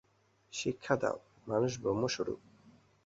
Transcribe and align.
শিক্ষা 0.53 0.95
দাও, 0.95 1.17
মানুষ 1.47 1.71
ব্রহ্মস্বরূপ। 1.79 2.39